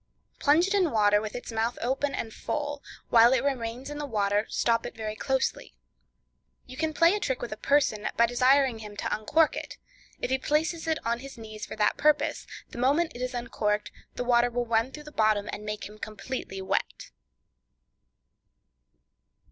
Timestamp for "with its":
1.21-1.51